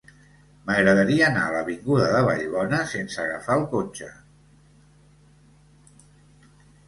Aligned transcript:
M'agradaria 0.67 1.25
anar 1.25 1.43
a 1.49 1.51
l'avinguda 1.55 2.07
de 2.15 2.21
Vallbona 2.27 2.79
sense 2.93 3.21
agafar 3.23 3.59
el 3.61 3.65
cotxe. 3.73 4.09